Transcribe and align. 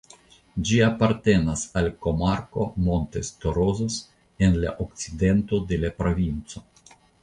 Ĝi 0.69 0.79
apartenas 0.85 1.65
al 1.81 1.91
komarko 2.07 2.67
"Montes 2.87 3.31
Torozos" 3.45 4.01
en 4.49 4.61
la 4.67 4.77
okcidento 4.89 5.65
de 5.73 5.85
la 5.87 5.97
provinco. 6.05 6.69